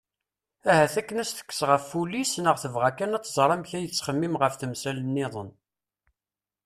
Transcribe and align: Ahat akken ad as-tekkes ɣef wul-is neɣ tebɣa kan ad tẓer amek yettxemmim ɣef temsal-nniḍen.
Ahat 0.71 0.93
akken 0.99 1.19
ad 1.21 1.23
as-tekkes 1.27 1.61
ɣef 1.69 1.85
wul-is 1.93 2.33
neɣ 2.39 2.55
tebɣa 2.63 2.89
kan 2.97 3.15
ad 3.17 3.23
tẓer 3.25 3.49
amek 3.55 3.71
yettxemmim 3.81 4.33
ɣef 4.41 4.53
temsal-nniḍen. 4.55 5.49